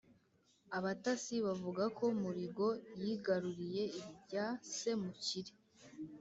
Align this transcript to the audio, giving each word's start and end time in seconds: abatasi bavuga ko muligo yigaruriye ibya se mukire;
abatasi 0.77 1.35
bavuga 1.45 1.83
ko 1.97 2.05
muligo 2.21 2.65
yigaruriye 3.03 3.83
ibya 4.01 4.45
se 4.75 4.91
mukire; 5.01 5.51